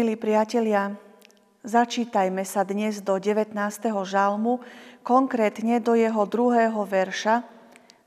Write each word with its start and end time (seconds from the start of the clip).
Milí 0.00 0.16
priatelia, 0.16 0.96
začítajme 1.60 2.40
sa 2.48 2.64
dnes 2.64 3.04
do 3.04 3.20
19. 3.20 3.52
žalmu, 4.08 4.64
konkrétne 5.04 5.76
do 5.76 5.92
jeho 5.92 6.24
druhého 6.24 6.88
verša, 6.88 7.44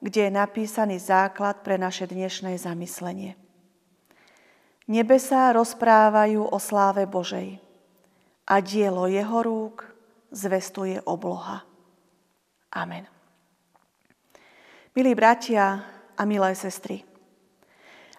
kde 0.01 0.25
je 0.25 0.31
napísaný 0.33 0.97
základ 0.97 1.61
pre 1.61 1.77
naše 1.77 2.09
dnešné 2.09 2.57
zamyslenie. 2.57 3.37
Nebesá 4.89 5.53
rozprávajú 5.53 6.49
o 6.49 6.57
sláve 6.57 7.05
Božej 7.05 7.61
a 8.49 8.57
dielo 8.57 9.05
jeho 9.05 9.45
rúk 9.45 9.85
zvestuje 10.33 10.97
obloha. 11.05 11.61
Amen. 12.73 13.05
Milí 14.97 15.13
bratia 15.13 15.85
a 16.17 16.21
milé 16.25 16.57
sestry, 16.57 17.05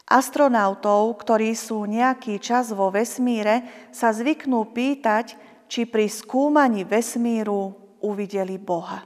astronautov, 0.09 1.17
ktorí 1.25 1.57
sú 1.57 1.89
nejaký 1.89 2.37
čas 2.41 2.73
vo 2.73 2.93
vesmíre, 2.93 3.89
sa 3.91 4.13
zvyknú 4.13 4.73
pýtať, 4.73 5.37
či 5.65 5.89
pri 5.89 6.07
skúmaní 6.13 6.85
vesmíru 6.85 7.73
uvideli 8.05 8.61
Boha. 8.61 9.03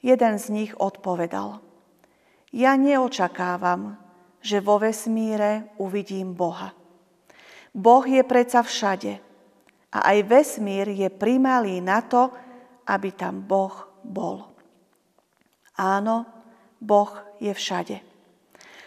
Jeden 0.00 0.34
z 0.40 0.46
nich 0.52 0.72
odpovedal, 0.72 1.60
ja 2.56 2.72
neočakávam, 2.78 4.00
že 4.40 4.64
vo 4.64 4.80
vesmíre 4.80 5.76
uvidím 5.76 6.32
Boha. 6.32 6.72
Boh 7.76 8.04
je 8.08 8.24
predsa 8.24 8.64
všade 8.64 9.20
a 9.92 9.98
aj 10.14 10.18
vesmír 10.24 10.88
je 10.88 11.12
primalý 11.12 11.84
na 11.84 12.00
to, 12.00 12.32
aby 12.88 13.12
tam 13.12 13.44
Boh 13.44 13.74
bol. 14.00 14.46
Áno, 15.76 16.24
Boh 16.80 17.12
je 17.36 17.52
všade. 17.52 18.15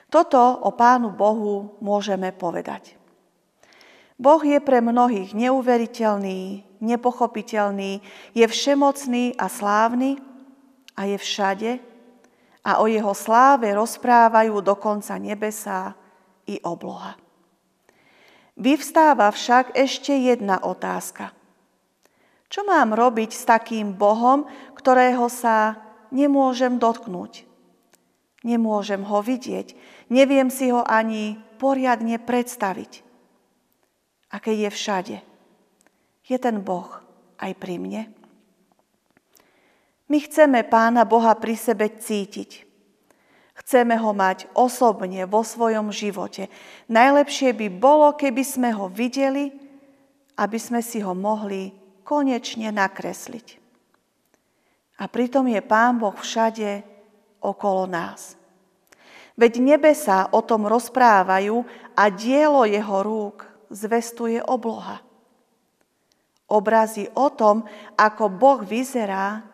Toto 0.09 0.41
o 0.65 0.73
Pánu 0.73 1.13
Bohu 1.13 1.77
môžeme 1.85 2.33
povedať. 2.33 2.97
Boh 4.19 4.41
je 4.43 4.59
pre 4.59 4.81
mnohých 4.83 5.31
neuveriteľný, 5.31 6.65
nepochopiteľný, 6.83 8.03
je 8.35 8.45
všemocný 8.45 9.37
a 9.39 9.47
slávny 9.47 10.19
a 10.99 11.07
je 11.07 11.17
všade 11.17 11.71
a 12.67 12.83
o 12.83 12.85
jeho 12.85 13.15
sláve 13.15 13.71
rozprávajú 13.71 14.59
dokonca 14.59 15.15
nebesá 15.15 15.95
i 16.45 16.59
obloha. 16.61 17.15
Vyvstáva 18.59 19.31
však 19.31 19.71
ešte 19.77 20.11
jedna 20.11 20.59
otázka. 20.59 21.31
Čo 22.52 22.67
mám 22.67 22.91
robiť 22.91 23.31
s 23.31 23.47
takým 23.47 23.95
Bohom, 23.95 24.49
ktorého 24.75 25.31
sa 25.31 25.80
nemôžem 26.11 26.75
dotknúť? 26.75 27.48
Nemôžem 28.39 29.03
ho 29.03 29.19
vidieť, 29.19 29.75
neviem 30.07 30.47
si 30.47 30.71
ho 30.71 30.83
ani 30.87 31.35
poriadne 31.59 32.15
predstaviť. 32.23 33.03
A 34.31 34.39
keď 34.39 34.55
je 34.55 34.69
všade, 34.71 35.17
je 36.23 36.37
ten 36.39 36.63
Boh 36.63 36.87
aj 37.41 37.51
pri 37.59 37.75
mne? 37.81 38.07
My 40.09 40.17
chceme 40.23 40.65
Pána 40.65 41.05
Boha 41.05 41.35
pri 41.37 41.53
sebe 41.53 41.85
cítiť. 41.85 42.65
Chceme 43.59 43.99
ho 43.99 44.15
mať 44.15 44.49
osobne 44.55 45.27
vo 45.27 45.45
svojom 45.45 45.91
živote. 45.93 46.47
Najlepšie 46.89 47.53
by 47.53 47.67
bolo, 47.69 48.15
keby 48.15 48.41
sme 48.41 48.69
ho 48.73 48.87
videli, 48.89 49.51
aby 50.39 50.57
sme 50.57 50.79
si 50.79 51.03
ho 51.03 51.11
mohli 51.11 51.75
konečne 52.07 52.71
nakresliť. 52.73 53.61
A 54.97 55.05
pritom 55.05 55.45
je 55.45 55.61
Pán 55.61 56.01
Boh 56.01 56.15
všade 56.15 56.89
okolo 57.39 57.88
nás. 57.88 58.39
Veď 59.39 59.64
nebesa 59.64 60.27
o 60.36 60.44
tom 60.44 60.67
rozprávajú 60.67 61.64
a 61.95 62.04
dielo 62.11 62.67
jeho 62.67 63.00
rúk 63.00 63.48
zvestuje 63.72 64.44
obloha. 64.44 65.00
Obrazy 66.50 67.08
o 67.16 67.32
tom, 67.32 67.64
ako 67.95 68.27
Boh 68.27 68.60
vyzerá, 68.66 69.45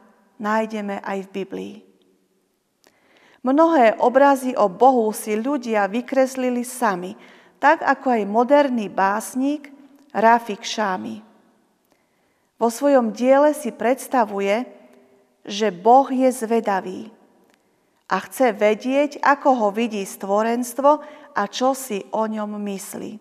nájdeme 0.41 1.03
aj 1.05 1.17
v 1.27 1.33
Biblii. 1.37 1.75
Mnohé 3.45 4.01
obrazy 4.01 4.57
o 4.57 4.65
Bohu 4.65 5.13
si 5.13 5.37
ľudia 5.37 5.85
vykreslili 5.85 6.65
sami, 6.65 7.13
tak 7.61 7.85
ako 7.85 8.17
aj 8.17 8.23
moderný 8.25 8.89
básnik 8.89 9.69
Rafik 10.09 10.65
Šámi. 10.65 11.21
Vo 12.57 12.73
svojom 12.73 13.13
diele 13.13 13.53
si 13.53 13.69
predstavuje, 13.69 14.65
že 15.45 15.69
Boh 15.69 16.09
je 16.09 16.31
zvedavý 16.33 17.13
a 18.05 18.15
chce 18.21 18.53
vedieť, 18.53 19.21
ako 19.25 19.49
ho 19.65 19.69
vidí 19.73 20.05
stvorenstvo 20.05 20.91
a 21.33 21.43
čo 21.49 21.73
si 21.73 22.05
o 22.13 22.29
ňom 22.29 22.57
myslí. 22.61 23.17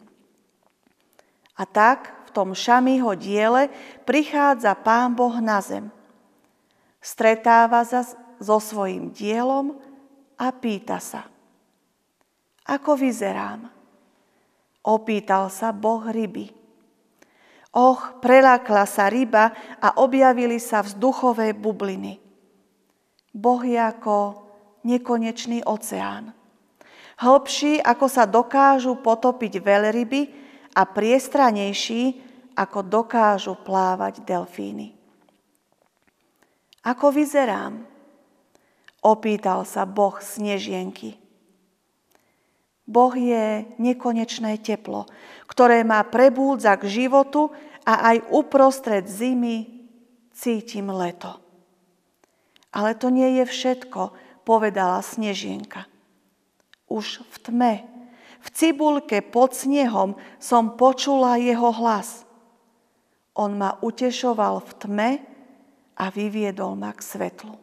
A 1.58 1.62
tak 1.64 2.28
v 2.28 2.30
tom 2.34 2.52
Šamiho 2.52 3.16
diele 3.16 3.72
prichádza 4.04 4.76
Pán 4.76 5.16
Boh 5.16 5.38
na 5.40 5.60
zem– 5.64 5.88
stretáva 7.04 7.84
sa 7.84 8.00
so 8.40 8.56
svojím 8.56 9.12
dielom 9.12 9.76
a 10.40 10.48
pýta 10.56 10.96
sa, 10.96 11.28
ako 12.64 12.96
vyzerám? 12.96 13.68
Opýtal 14.84 15.52
sa 15.52 15.68
Boh 15.72 16.00
ryby. 16.08 16.48
Och, 17.76 18.24
prelákla 18.24 18.88
sa 18.88 19.12
ryba 19.12 19.52
a 19.80 20.00
objavili 20.00 20.56
sa 20.56 20.80
vzduchové 20.80 21.52
bubliny. 21.52 22.20
Boh 23.34 23.60
je 23.64 23.80
ako 23.80 24.43
nekonečný 24.84 25.64
oceán. 25.64 26.36
Hlbší, 27.18 27.80
ako 27.80 28.06
sa 28.06 28.28
dokážu 28.28 29.00
potopiť 29.00 29.64
veľryby 29.64 30.20
a 30.76 30.82
priestranejší, 30.84 32.20
ako 32.54 32.86
dokážu 32.86 33.58
plávať 33.58 34.22
delfíny. 34.22 34.94
Ako 36.84 37.10
vyzerám? 37.10 37.82
Opýtal 39.04 39.66
sa 39.66 39.88
Boh 39.88 40.16
snežienky. 40.22 41.18
Boh 42.84 43.12
je 43.16 43.64
nekonečné 43.80 44.60
teplo, 44.60 45.08
ktoré 45.48 45.80
ma 45.88 46.04
prebúdza 46.04 46.76
k 46.76 46.84
životu 46.88 47.48
a 47.88 48.12
aj 48.12 48.28
uprostred 48.28 49.08
zimy 49.08 49.88
cítim 50.36 50.92
leto. 50.92 51.40
Ale 52.74 52.92
to 52.98 53.08
nie 53.08 53.40
je 53.40 53.44
všetko, 53.48 54.12
povedala 54.44 55.00
Snežienka. 55.00 55.88
Už 56.86 57.24
v 57.24 57.36
tme, 57.40 57.74
v 58.44 58.48
cibulke 58.52 59.24
pod 59.24 59.56
snehom 59.56 60.20
som 60.36 60.76
počula 60.76 61.40
jeho 61.40 61.72
hlas. 61.72 62.28
On 63.34 63.50
ma 63.56 63.80
utešoval 63.80 64.60
v 64.60 64.72
tme 64.76 65.10
a 65.96 66.04
vyviedol 66.12 66.76
ma 66.76 66.92
k 66.92 67.00
svetlu. 67.00 67.56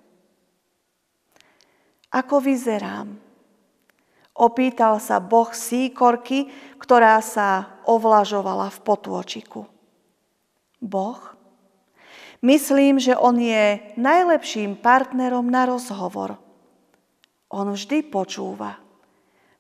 Ako 2.12 2.44
vyzerám? 2.44 3.14
Opýtal 4.36 5.00
sa 5.00 5.22
Boh 5.22 5.54
síkorky, 5.54 6.50
ktorá 6.82 7.22
sa 7.22 7.80
ovlažovala 7.86 8.74
v 8.74 8.80
potôčiku. 8.84 9.70
Boh? 10.82 11.22
Myslím, 12.42 12.98
že 12.98 13.14
on 13.14 13.38
je 13.38 13.78
najlepším 14.02 14.82
partnerom 14.82 15.46
na 15.46 15.70
rozhovor. 15.70 16.42
On 17.52 17.68
vždy 17.68 18.08
počúva. 18.08 18.80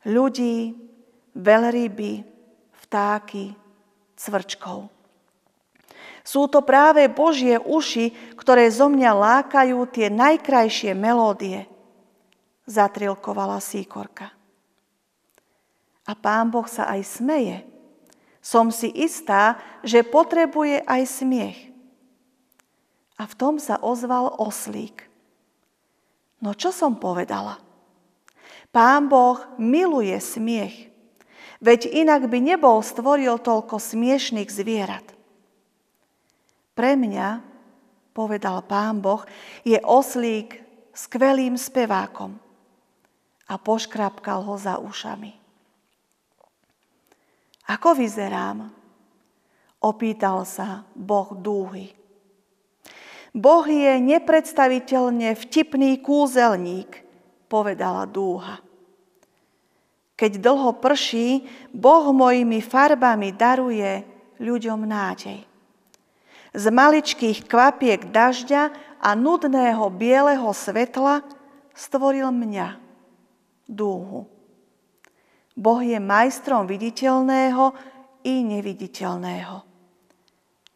Ľudí, 0.07 0.73
veľryby, 1.35 2.23
vtáky, 2.87 3.51
cvrčkov. 4.15 4.87
Sú 6.21 6.45
to 6.47 6.61
práve 6.61 7.09
Božie 7.09 7.57
uši, 7.57 8.37
ktoré 8.37 8.69
zo 8.69 8.87
mňa 8.87 9.11
lákajú 9.11 9.79
tie 9.89 10.07
najkrajšie 10.13 10.93
melódie, 10.93 11.65
zatrilkovala 12.69 13.57
síkorka. 13.57 14.29
A 16.05 16.13
pán 16.13 16.53
Boh 16.53 16.65
sa 16.69 16.89
aj 16.93 17.01
smeje. 17.19 17.57
Som 18.41 18.73
si 18.73 18.89
istá, 18.89 19.57
že 19.85 20.01
potrebuje 20.01 20.81
aj 20.85 21.01
smiech. 21.05 21.59
A 23.21 23.29
v 23.29 23.37
tom 23.37 23.61
sa 23.61 23.77
ozval 23.77 24.33
oslík. 24.41 25.05
No 26.41 26.57
čo 26.57 26.73
som 26.73 26.97
povedala? 26.97 27.61
Pán 28.71 29.11
Boh 29.11 29.35
miluje 29.59 30.15
smiech, 30.15 30.87
veď 31.59 31.91
inak 31.91 32.31
by 32.31 32.39
nebol 32.39 32.79
stvoril 32.79 33.35
toľko 33.35 33.75
smiešných 33.75 34.47
zvierat. 34.47 35.03
Pre 36.71 36.91
mňa, 36.95 37.43
povedal 38.15 38.63
pán 38.63 39.03
Boh, 39.03 39.27
je 39.67 39.75
oslík 39.83 40.63
skvelým 40.95 41.59
spevákom 41.59 42.39
a 43.51 43.59
poškrapkal 43.59 44.47
ho 44.47 44.55
za 44.55 44.79
ušami. 44.79 45.35
Ako 47.67 47.91
vyzerám? 47.99 48.71
Opýtal 49.83 50.47
sa 50.47 50.87
Boh 50.95 51.35
dúhy. 51.35 51.91
Boh 53.35 53.63
je 53.67 53.99
nepredstaviteľne 53.99 55.35
vtipný 55.35 55.99
kúzelník, 56.03 57.00
povedala 57.51 58.07
dúha. 58.07 58.63
Keď 60.15 60.39
dlho 60.39 60.79
prší, 60.79 61.43
Boh 61.75 62.15
mojimi 62.15 62.63
farbami 62.63 63.35
daruje 63.35 64.07
ľuďom 64.39 64.87
nádej. 64.87 65.43
Z 66.55 66.65
maličkých 66.71 67.43
kvapiek 67.49 68.07
dažďa 68.07 68.71
a 69.01 69.09
nudného 69.17 69.83
bieleho 69.91 70.51
svetla 70.55 71.25
stvoril 71.73 72.29
mňa, 72.29 72.77
dúhu. 73.65 74.29
Boh 75.57 75.81
je 75.81 75.97
majstrom 75.97 76.69
viditeľného 76.69 77.73
i 78.27 78.45
neviditeľného. 78.45 79.63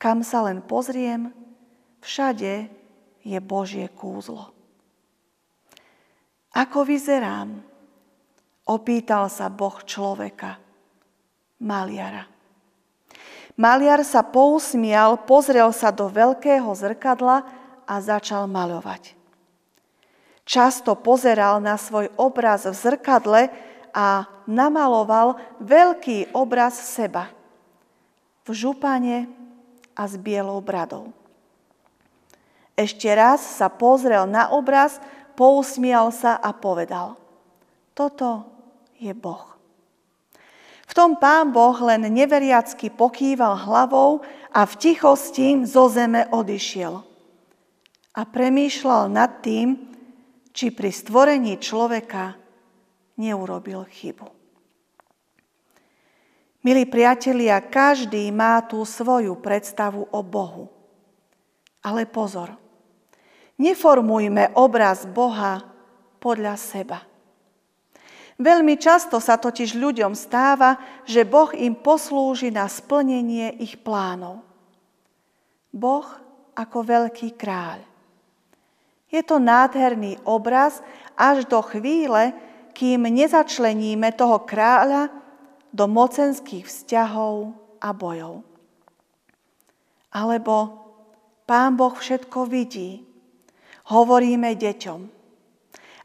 Kam 0.01 0.25
sa 0.25 0.47
len 0.47 0.65
pozriem, 0.65 1.31
všade 2.01 2.67
je 3.21 3.37
Božie 3.39 3.87
kúzlo. 3.93 4.54
Ako 6.55 6.87
vyzerám? 6.87 7.59
Opýtal 8.65 9.27
sa 9.27 9.51
Boh 9.51 9.83
človeka, 9.83 10.57
maliara. 11.59 12.25
Maliar 13.55 14.03
sa 14.03 14.23
pousmial, 14.23 15.27
pozrel 15.27 15.69
sa 15.75 15.91
do 15.91 16.07
veľkého 16.07 16.67
zrkadla 16.71 17.45
a 17.85 17.95
začal 18.01 18.47
maľovať. 18.47 19.15
Často 20.45 20.95
pozeral 20.95 21.59
na 21.59 21.79
svoj 21.79 22.11
obraz 22.19 22.67
v 22.67 22.75
zrkadle 22.75 23.49
a 23.95 24.27
namaloval 24.45 25.39
veľký 25.63 26.35
obraz 26.35 26.75
seba 26.75 27.31
v 28.45 28.49
župane 28.53 29.25
a 29.95 30.03
s 30.05 30.19
bielou 30.19 30.59
bradou. 30.61 31.09
Ešte 32.75 33.07
raz 33.15 33.39
sa 33.39 33.71
pozrel 33.71 34.27
na 34.27 34.51
obraz, 34.51 34.99
pousmial 35.35 36.09
sa 36.15 36.39
a 36.39 36.55
povedal, 36.55 37.19
toto 37.91 38.47
je 38.95 39.11
Boh. 39.11 39.55
V 40.85 40.93
tom 40.93 41.19
pán 41.19 41.51
Boh 41.51 41.75
len 41.83 42.07
neveriacky 42.07 42.93
pokýval 42.93 43.67
hlavou 43.67 44.23
a 44.55 44.63
v 44.63 44.73
tichosti 44.79 45.67
zo 45.67 45.91
zeme 45.91 46.31
odišiel. 46.31 47.03
A 48.15 48.21
premýšľal 48.23 49.11
nad 49.11 49.43
tým, 49.43 49.91
či 50.55 50.71
pri 50.71 50.87
stvorení 50.87 51.59
človeka 51.59 52.39
neurobil 53.19 53.83
chybu. 53.91 54.27
Milí 56.63 56.87
priatelia, 56.87 57.61
každý 57.61 58.31
má 58.33 58.63
tú 58.65 58.81
svoju 58.87 59.37
predstavu 59.37 60.09
o 60.09 60.19
Bohu. 60.25 60.71
Ale 61.85 62.09
pozor, 62.09 62.57
neformujme 63.59 64.55
obraz 64.55 65.07
Boha 65.07 65.63
podľa 66.19 66.55
seba. 66.57 66.99
Veľmi 68.35 68.75
často 68.75 69.23
sa 69.23 69.39
totiž 69.39 69.79
ľuďom 69.79 70.11
stáva, 70.11 70.75
že 71.07 71.23
Boh 71.23 71.55
im 71.55 71.71
poslúži 71.71 72.51
na 72.51 72.67
splnenie 72.67 73.55
ich 73.63 73.79
plánov. 73.79 74.43
Boh 75.71 76.07
ako 76.51 76.77
veľký 76.83 77.35
kráľ. 77.39 77.79
Je 79.07 79.23
to 79.23 79.39
nádherný 79.39 80.19
obraz 80.27 80.83
až 81.15 81.47
do 81.47 81.63
chvíle, 81.63 82.35
kým 82.75 83.07
nezačleníme 83.07 84.11
toho 84.11 84.43
kráľa 84.43 85.07
do 85.71 85.87
mocenských 85.87 86.67
vzťahov 86.67 87.55
a 87.79 87.89
bojov. 87.95 88.43
Alebo 90.11 90.83
Pán 91.47 91.79
Boh 91.79 91.95
všetko 91.95 92.51
vidí. 92.51 93.14
Hovoríme 93.85 94.57
deťom. 94.57 95.01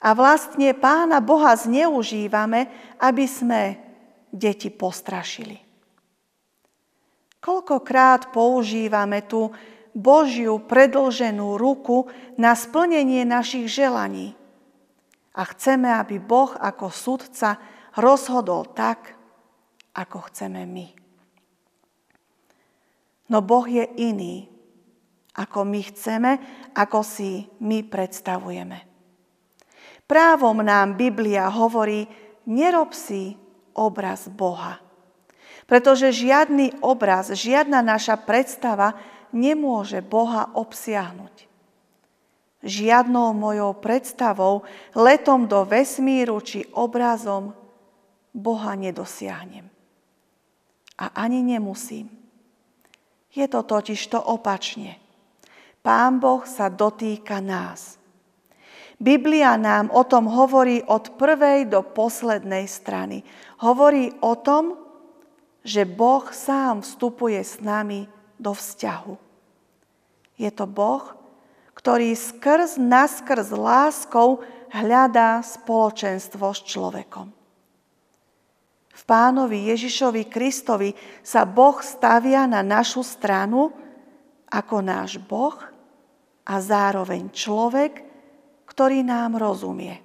A 0.00 0.09
vlastne 0.17 0.73
pána 0.73 1.21
Boha 1.21 1.53
zneužívame, 1.56 2.69
aby 3.00 3.25
sme 3.29 3.77
deti 4.32 4.73
postrašili. 4.73 5.61
Koľkokrát 7.41 8.32
používame 8.32 9.25
tú 9.25 9.53
Božiu 9.97 10.61
predlženú 10.61 11.56
ruku 11.56 12.09
na 12.37 12.53
splnenie 12.53 13.25
našich 13.25 13.69
želaní. 13.69 14.37
A 15.32 15.43
chceme, 15.49 15.88
aby 15.88 16.21
Boh 16.21 16.53
ako 16.53 16.93
sudca 16.93 17.56
rozhodol 17.97 18.69
tak, 18.77 19.17
ako 19.97 20.31
chceme 20.31 20.62
my. 20.69 20.87
No 23.31 23.41
Boh 23.41 23.67
je 23.67 23.87
iný, 23.99 24.50
ako 25.38 25.62
my 25.62 25.81
chceme, 25.87 26.32
ako 26.75 27.06
si 27.06 27.47
my 27.62 27.87
predstavujeme. 27.87 28.91
Právom 30.11 30.59
nám 30.67 30.99
Biblia 30.99 31.47
hovorí, 31.47 32.11
nerob 32.50 32.91
si 32.91 33.38
obraz 33.79 34.27
Boha. 34.27 34.82
Pretože 35.71 36.11
žiadny 36.11 36.82
obraz, 36.82 37.31
žiadna 37.31 37.79
naša 37.79 38.19
predstava 38.19 38.99
nemôže 39.31 40.03
Boha 40.03 40.50
obsiahnuť. 40.50 41.47
Žiadnou 42.67 43.31
mojou 43.32 43.79
predstavou, 43.79 44.67
letom 44.99 45.47
do 45.47 45.62
vesmíru 45.62 46.43
či 46.43 46.67
obrazom 46.75 47.55
Boha 48.35 48.75
nedosiahnem. 48.75 49.71
A 50.99 51.06
ani 51.17 51.41
nemusím. 51.41 52.11
Je 53.31 53.47
to 53.47 53.62
totiž 53.62 54.11
to 54.11 54.19
opačne. 54.19 54.99
Pán 55.81 56.21
Boh 56.21 56.44
sa 56.44 56.69
dotýka 56.69 57.41
nás– 57.41 57.97
Biblia 59.00 59.56
nám 59.56 59.88
o 59.97 60.05
tom 60.05 60.29
hovorí 60.29 60.85
od 60.85 61.17
prvej 61.17 61.73
do 61.73 61.81
poslednej 61.81 62.69
strany. 62.69 63.25
Hovorí 63.65 64.12
o 64.21 64.37
tom, 64.37 64.77
že 65.65 65.88
Boh 65.88 66.29
sám 66.29 66.85
vstupuje 66.85 67.41
s 67.41 67.65
nami 67.65 68.05
do 68.37 68.53
vzťahu. 68.53 69.17
Je 70.37 70.53
to 70.53 70.69
Boh, 70.69 71.17
ktorý 71.73 72.12
skrz 72.12 72.77
naskrz 72.77 73.56
láskou 73.56 74.44
hľadá 74.69 75.41
spoločenstvo 75.41 76.53
s 76.53 76.61
človekom. 76.69 77.32
V 78.93 79.03
pánovi 79.09 79.73
Ježišovi 79.73 80.29
Kristovi 80.29 80.93
sa 81.25 81.49
Boh 81.49 81.81
stavia 81.81 82.44
na 82.44 82.61
našu 82.61 83.00
stranu 83.00 83.73
ako 84.51 84.83
náš 84.83 85.23
Boh 85.23 85.57
a 86.45 86.55
zároveň 86.59 87.31
človek, 87.31 88.03
ktorý 88.67 89.07
nám 89.07 89.39
rozumie. 89.39 90.03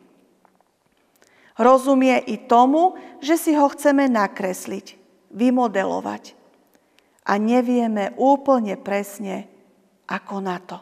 Rozumie 1.57 2.19
i 2.29 2.35
tomu, 2.45 2.99
že 3.23 3.39
si 3.39 3.51
ho 3.55 3.65
chceme 3.71 4.05
nakresliť, 4.11 4.97
vymodelovať. 5.33 6.37
A 7.25 7.41
nevieme 7.41 8.13
úplne 8.21 8.77
presne, 8.77 9.49
ako 10.05 10.35
na 10.43 10.57
to. 10.61 10.77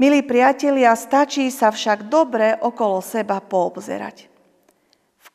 Milí 0.00 0.24
priatelia, 0.24 0.96
stačí 0.96 1.48
sa 1.52 1.68
však 1.68 2.08
dobre 2.08 2.56
okolo 2.56 3.04
seba 3.04 3.40
poobzerať. 3.40 4.32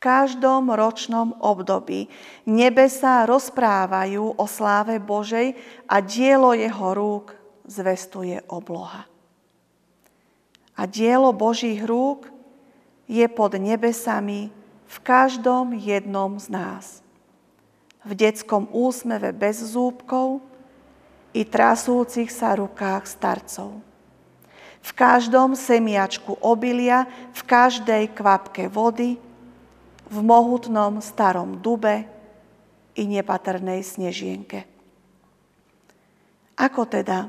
Každom 0.06 0.70
ročnom 0.70 1.34
období 1.42 2.06
nebesa 2.46 3.26
rozprávajú 3.26 4.38
o 4.38 4.46
sláve 4.46 5.02
Božej 5.02 5.58
a 5.90 5.98
dielo 5.98 6.54
jeho 6.54 6.94
rúk 6.94 7.34
zvestuje 7.66 8.38
obloha 8.46 9.10
a 10.76 10.84
dielo 10.84 11.32
Božích 11.32 11.80
rúk 11.80 12.28
je 13.08 13.24
pod 13.32 13.56
nebesami 13.56 14.52
v 14.86 14.98
každom 15.02 15.72
jednom 15.76 16.36
z 16.36 16.52
nás. 16.52 16.86
V 18.06 18.12
detskom 18.14 18.70
úsmeve 18.70 19.34
bez 19.34 19.64
zúbkov 19.64 20.44
i 21.34 21.42
trasúcich 21.42 22.30
sa 22.30 22.54
rukách 22.54 23.08
starcov. 23.10 23.82
V 24.86 24.92
každom 24.94 25.58
semiačku 25.58 26.38
obilia, 26.46 27.10
v 27.34 27.42
každej 27.42 28.14
kvapke 28.14 28.70
vody, 28.70 29.18
v 30.10 30.18
mohutnom 30.22 31.02
starom 31.02 31.62
dube 31.62 32.06
i 32.96 33.04
nepatrnej 33.10 33.82
snežienke. 33.82 34.64
Ako 36.56 36.88
teda, 36.88 37.28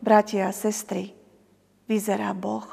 bratia 0.00 0.48
a 0.48 0.52
sestry, 0.54 1.12
vyzerá 1.84 2.32
Boh. 2.32 2.64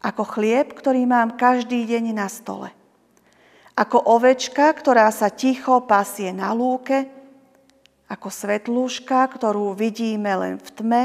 Ako 0.00 0.24
chlieb, 0.24 0.72
ktorý 0.76 1.04
mám 1.04 1.36
každý 1.36 1.84
deň 1.84 2.04
na 2.16 2.28
stole. 2.28 2.72
Ako 3.76 3.96
ovečka, 3.96 4.72
ktorá 4.76 5.08
sa 5.08 5.32
ticho 5.32 5.80
pasie 5.84 6.32
na 6.36 6.52
lúke. 6.52 7.08
Ako 8.10 8.28
svetlúška, 8.28 9.24
ktorú 9.28 9.72
vidíme 9.72 10.32
len 10.36 10.54
v 10.60 10.68
tme. 10.72 11.02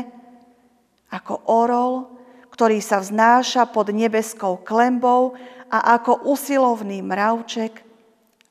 Ako 1.12 1.44
orol, 1.48 2.15
ktorý 2.56 2.80
sa 2.80 3.04
vznáša 3.04 3.68
pod 3.76 3.92
nebeskou 3.92 4.64
klembou 4.64 5.36
a 5.68 6.00
ako 6.00 6.32
usilovný 6.32 7.04
mravček 7.04 7.84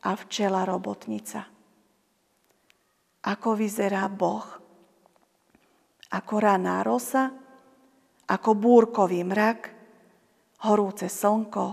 a 0.05 0.13
včela 0.13 0.69
robotnica. 0.69 1.49
Ako 3.25 3.57
vyzerá 3.57 4.05
Boh? 4.13 4.45
Ako 6.13 6.35
raná 6.37 6.85
rosa, 6.85 7.33
ako 8.29 8.51
búrkový 8.53 9.25
mrak, 9.25 9.73
horúce 10.69 11.09
slnko 11.09 11.67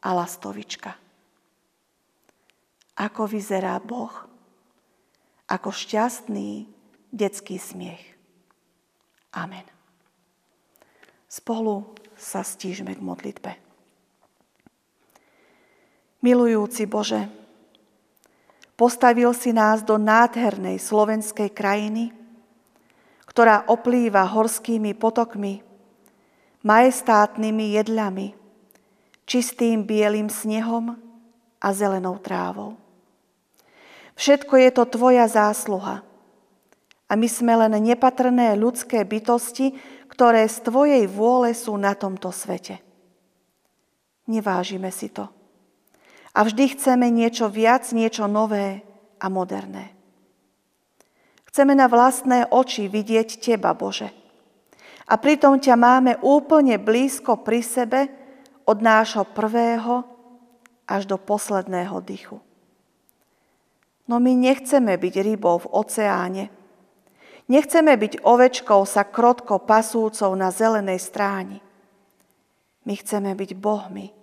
a 0.00 0.08
lastovička. 0.16 0.96
Ako 2.96 3.28
vyzerá 3.28 3.76
Boh? 3.84 4.30
ako 5.50 5.74
šťastný 5.74 6.70
detský 7.10 7.58
smiech. 7.58 8.14
Amen. 9.34 9.79
Spolu 11.30 11.94
sa 12.18 12.42
stížme 12.42 12.90
k 12.90 12.98
modlitbe. 12.98 13.54
Milujúci 16.26 16.90
Bože, 16.90 17.30
postavil 18.74 19.30
si 19.30 19.54
nás 19.54 19.86
do 19.86 19.94
nádhernej 19.94 20.82
slovenskej 20.82 21.54
krajiny, 21.54 22.10
ktorá 23.30 23.62
oplýva 23.70 24.26
horskými 24.26 24.90
potokmi, 24.98 25.62
majestátnymi 26.66 27.78
jedľami, 27.78 28.34
čistým 29.22 29.86
bielým 29.86 30.26
snehom 30.26 30.98
a 31.62 31.68
zelenou 31.70 32.18
trávou. 32.18 32.74
Všetko 34.18 34.54
je 34.58 34.70
to 34.74 34.84
Tvoja 34.84 35.30
zásluha. 35.30 36.02
A 37.10 37.12
my 37.14 37.26
sme 37.30 37.54
len 37.54 37.74
nepatrné 37.80 38.58
ľudské 38.58 39.06
bytosti, 39.06 39.72
ktoré 40.20 40.44
z 40.52 40.68
Tvojej 40.68 41.08
vôle 41.08 41.56
sú 41.56 41.80
na 41.80 41.96
tomto 41.96 42.28
svete. 42.28 42.76
Nevážime 44.28 44.92
si 44.92 45.08
to. 45.08 45.24
A 46.36 46.44
vždy 46.44 46.76
chceme 46.76 47.08
niečo 47.08 47.48
viac, 47.48 47.88
niečo 47.96 48.28
nové 48.28 48.84
a 49.16 49.32
moderné. 49.32 49.96
Chceme 51.48 51.72
na 51.72 51.88
vlastné 51.88 52.52
oči 52.52 52.92
vidieť 52.92 53.40
Teba, 53.40 53.72
Bože. 53.72 54.12
A 55.08 55.16
pritom 55.16 55.56
ťa 55.56 55.80
máme 55.80 56.20
úplne 56.20 56.76
blízko 56.76 57.40
pri 57.40 57.64
sebe 57.64 58.12
od 58.68 58.76
nášho 58.76 59.24
prvého 59.24 60.04
až 60.84 61.08
do 61.08 61.16
posledného 61.16 61.96
dychu. 62.04 62.44
No 64.04 64.20
my 64.20 64.36
nechceme 64.36 65.00
byť 65.00 65.14
rybou 65.24 65.64
v 65.64 65.70
oceáne. 65.80 66.52
Nechceme 67.50 67.98
byť 67.98 68.22
ovečkou 68.22 68.86
sa 68.86 69.02
krotko 69.02 69.58
pasúcou 69.66 70.30
na 70.38 70.54
zelenej 70.54 71.02
stráni. 71.02 71.58
My 72.86 72.94
chceme 72.94 73.34
byť 73.34 73.50
bohmi, 73.58 74.14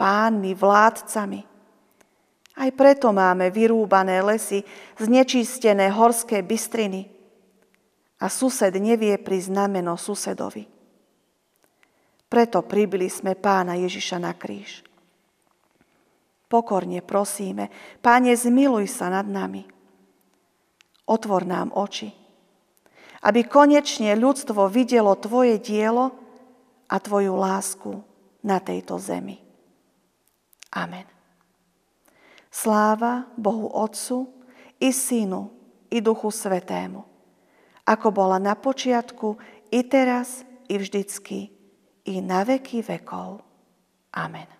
pánmi, 0.00 0.56
vládcami. 0.56 1.40
Aj 2.56 2.70
preto 2.72 3.12
máme 3.12 3.52
vyrúbané 3.52 4.24
lesy, 4.24 4.64
znečistené 4.96 5.92
horské 5.92 6.40
bystriny. 6.40 7.04
A 8.20 8.32
sused 8.32 8.72
nevie 8.80 9.20
prísť 9.20 9.52
znameno 9.52 10.00
susedovi. 10.00 10.64
Preto 12.32 12.64
pribili 12.64 13.12
sme 13.12 13.36
pána 13.36 13.76
Ježiša 13.76 14.16
na 14.16 14.32
kríž. 14.32 14.80
Pokorne 16.48 17.04
prosíme, 17.04 17.68
Páne, 18.00 18.32
zmiluj 18.32 18.88
sa 18.88 19.12
nad 19.12 19.28
nami. 19.28 19.68
Otvor 21.06 21.46
nám 21.46 21.70
oči, 21.76 22.19
aby 23.20 23.44
konečne 23.44 24.16
ľudstvo 24.16 24.68
videlo 24.72 25.12
Tvoje 25.16 25.60
dielo 25.60 26.12
a 26.88 26.96
Tvoju 26.96 27.36
lásku 27.36 27.92
na 28.40 28.56
tejto 28.60 28.96
zemi. 28.96 29.40
Amen. 30.72 31.04
Sláva 32.50 33.30
Bohu 33.36 33.70
Otcu 33.70 34.26
i 34.80 34.90
Synu 34.90 35.50
i 35.90 35.98
Duchu 36.02 36.30
Svetému, 36.30 37.02
ako 37.86 38.08
bola 38.10 38.38
na 38.38 38.54
počiatku, 38.54 39.38
i 39.70 39.86
teraz, 39.86 40.42
i 40.66 40.78
vždycky, 40.78 41.50
i 42.06 42.14
na 42.18 42.42
veky 42.42 42.82
vekov. 42.82 43.42
Amen. 44.14 44.59